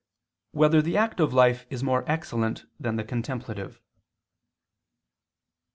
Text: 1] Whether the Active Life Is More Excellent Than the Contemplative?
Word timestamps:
1] 0.53 0.59
Whether 0.61 0.81
the 0.81 0.97
Active 0.97 1.31
Life 1.31 1.67
Is 1.69 1.83
More 1.83 2.03
Excellent 2.07 2.65
Than 2.79 2.95
the 2.95 3.03
Contemplative? 3.03 3.79